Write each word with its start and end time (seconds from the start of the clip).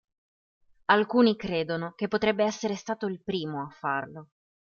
Alcuni 0.85 1.35
credono 1.35 1.93
che 1.95 2.07
potrebbe 2.07 2.43
essere 2.43 2.73
stato 2.73 3.05
il 3.05 3.21
primo 3.23 3.61
a 3.61 3.69
farlo. 3.69 4.29